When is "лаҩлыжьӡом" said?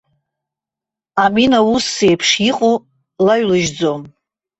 3.25-4.01